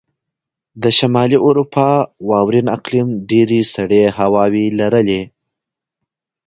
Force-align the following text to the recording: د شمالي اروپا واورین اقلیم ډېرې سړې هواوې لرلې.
د 0.81 0.83
شمالي 0.97 1.37
اروپا 1.47 1.89
واورین 2.29 2.67
اقلیم 2.77 3.07
ډېرې 3.29 3.61
سړې 3.73 4.03
هواوې 4.19 4.65
لرلې. 4.79 5.21